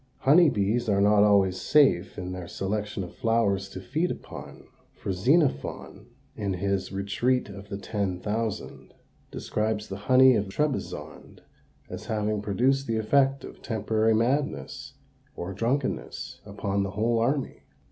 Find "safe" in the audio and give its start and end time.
1.61-2.17